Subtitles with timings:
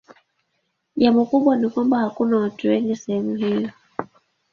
[0.95, 3.69] Jambo kubwa ni kwamba hakuna watu wengi sehemu hiyo.